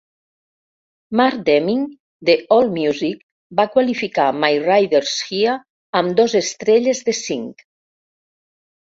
[1.19, 1.81] Mark Deming,
[2.29, 3.19] de AllMusic,
[3.59, 5.53] va qualificar "My Ride's Here"
[6.01, 7.63] amb dos estrelles de cinc.